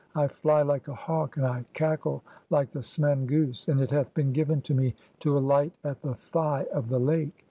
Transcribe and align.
I 0.15 0.27
fly 0.29 0.63
like 0.63 0.87
a 0.87 0.95
hawk, 0.95 1.35
(8) 1.37 1.37
and 1.37 1.45
I 1.45 1.63
"cackle 1.73 2.23
like 2.49 2.71
the 2.71 2.79
smen 2.79 3.27
goose, 3.27 3.67
and 3.67 3.79
it 3.79 3.91
hath 3.91 4.11
been 4.15 4.33
given 4.33 4.59
to 4.63 4.73
me 4.73 4.95
to 5.19 5.37
"alight 5.37 5.73
at 5.83 6.01
the 6.01 6.15
'Thigh 6.15 6.65
of 6.73 6.89
the 6.89 6.99
Lake'. 6.99 7.35